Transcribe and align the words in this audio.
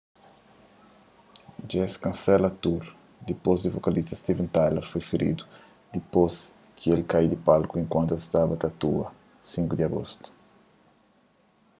dje-s 1.69 1.95
kansela 2.03 2.49
tour 2.63 2.83
dipôs 3.27 3.57
di 3.61 3.69
vokalista 3.75 4.13
steven 4.21 4.49
tyler 4.55 4.85
foi 4.91 5.03
feridu 5.09 5.43
dipôs 5.95 6.33
ki 6.77 6.85
el 6.95 7.03
kai 7.11 7.25
di 7.31 7.37
palku 7.47 7.73
enkuantu 7.83 8.11
es 8.17 8.23
staba 8.27 8.53
ta 8.61 8.67
atua 8.71 9.05
5 9.53 9.77
di 9.77 9.83
agostu 9.89 10.27